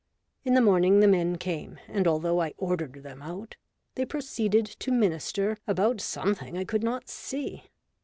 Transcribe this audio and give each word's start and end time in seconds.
In 0.43 0.55
the 0.55 0.61
morning 0.61 0.99
the 0.99 1.07
men 1.07 1.37
came, 1.37 1.77
and 1.87 2.07
although 2.07 2.41
I 2.41 2.55
ordered 2.57 3.03
them 3.03 3.21
out, 3.21 3.55
they 3.93 4.03
proceeded 4.03 4.65
to 4.65 4.91
minister 4.91 5.59
about 5.67 6.01
something 6.01 6.57
I 6.57 6.63
could 6.65 6.81
not 6.83 7.07
see. 7.07 7.65